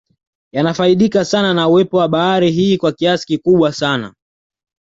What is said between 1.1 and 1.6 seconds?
sana